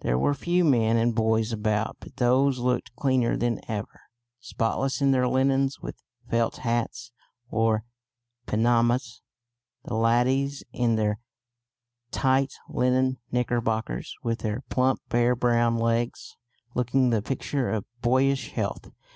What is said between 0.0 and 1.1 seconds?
There were few men